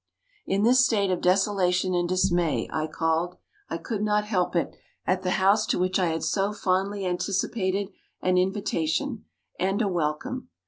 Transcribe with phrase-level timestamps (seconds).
[0.47, 3.37] In this state of desolation and dismay, I called
[3.69, 7.89] I could not help it at the house to which I had so fondly anticipated
[8.19, 9.25] an invitation,
[9.59, 10.49] and a welcome.